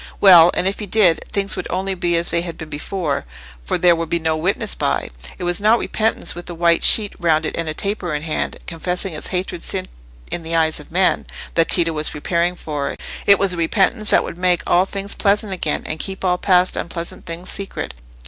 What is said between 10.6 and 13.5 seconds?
of men, that Tito was preparing for: it